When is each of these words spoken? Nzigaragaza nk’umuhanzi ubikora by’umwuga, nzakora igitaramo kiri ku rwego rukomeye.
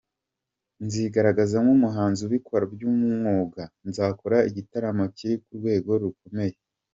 Nzigaragaza 0.85 1.55
nk’umuhanzi 1.63 2.21
ubikora 2.27 2.63
by’umwuga, 2.73 3.63
nzakora 3.87 4.37
igitaramo 4.49 5.03
kiri 5.15 5.35
ku 5.43 5.49
rwego 5.57 5.91
rukomeye. 6.03 6.55